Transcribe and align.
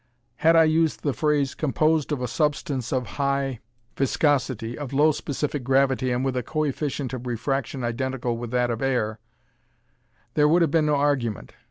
Had 0.37 0.55
I 0.55 0.63
used 0.63 1.03
the 1.03 1.13
phrase 1.13 1.53
"composed 1.53 2.11
of 2.11 2.21
a 2.23 2.27
SUBSTANCE 2.27 2.91
of 2.91 3.05
high 3.21 3.59
viscosity, 3.95 4.75
of 4.75 4.93
low 4.93 5.11
specific 5.11 5.63
gravity 5.63 6.09
and 6.11 6.25
with 6.25 6.35
a 6.35 6.41
coefficient 6.41 7.13
of 7.13 7.27
refraction 7.27 7.83
identical 7.83 8.35
with 8.35 8.49
that 8.49 8.71
of 8.71 8.81
air," 8.81 9.19
there 10.33 10.47
would 10.47 10.63
have 10.63 10.71
been 10.71 10.87
no 10.87 10.95
argument. 10.95 11.53